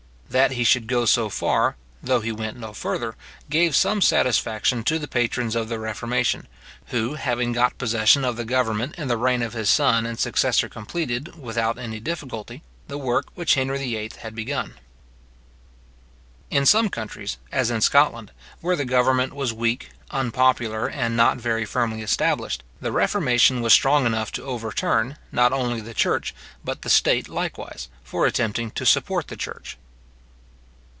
That 0.37 0.51
he 0.51 0.63
should 0.63 0.87
go 0.87 1.03
so 1.03 1.27
far, 1.27 1.75
though 2.01 2.21
he 2.21 2.31
went 2.31 2.55
no 2.55 2.71
further, 2.71 3.15
gave 3.49 3.75
some 3.75 3.99
satisfaction 4.01 4.81
to 4.85 4.97
the 4.97 5.05
patrons 5.09 5.57
of 5.57 5.67
the 5.67 5.77
reformation, 5.77 6.47
who, 6.85 7.15
having 7.15 7.51
got 7.51 7.77
possession 7.77 8.23
of 8.23 8.37
the 8.37 8.45
government 8.45 8.95
in 8.95 9.09
the 9.09 9.17
reign 9.17 9.41
of 9.41 9.51
his 9.51 9.69
son 9.69 10.05
and 10.05 10.17
successor 10.17 10.69
completed, 10.69 11.35
without 11.37 11.77
any 11.77 11.99
difficulty, 11.99 12.63
the 12.87 12.97
work 12.97 13.25
which 13.35 13.55
Henry 13.55 13.77
VIII. 13.79 14.11
had 14.19 14.33
begun. 14.33 14.75
In 16.49 16.65
some 16.65 16.87
countries, 16.87 17.37
as 17.51 17.69
in 17.69 17.81
Scotland, 17.81 18.31
where 18.61 18.77
the 18.77 18.85
government 18.85 19.33
was 19.35 19.51
weak, 19.51 19.89
unpopular, 20.11 20.87
and 20.87 21.17
not 21.17 21.39
very 21.39 21.65
firmly 21.65 22.01
established, 22.01 22.63
the 22.79 22.93
reformation 22.93 23.59
was 23.59 23.73
strong 23.73 24.05
enough 24.05 24.31
to 24.31 24.43
overturn, 24.43 25.17
not 25.33 25.51
only 25.51 25.81
the 25.81 25.93
church, 25.93 26.33
but 26.63 26.83
the 26.83 26.89
state 26.89 27.27
likewise, 27.27 27.89
for 28.01 28.25
attempting 28.25 28.71
to 28.71 28.85
support 28.85 29.27
the 29.27 29.35
church. 29.35 29.75